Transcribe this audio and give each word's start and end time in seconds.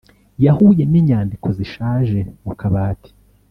yahuye 0.45 0.83
ninyandiko 0.91 1.47
zishaje 1.57 2.19
mu 2.43 2.53
kabati 2.59 3.11